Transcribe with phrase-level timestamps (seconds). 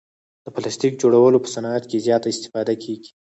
[0.45, 3.09] د پلاستیک جوړولو په صعنت کې زیاته استفاده کیږي.